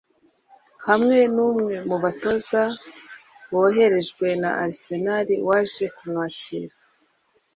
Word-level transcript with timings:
Hamwe 0.87 1.17
n’umwe 1.35 1.75
mu 1.87 1.97
batoza 2.03 2.61
boherejwe 3.51 4.27
na 4.41 4.49
Arsenal 4.63 5.27
waje 5.47 5.85
kumwakira 5.95 6.75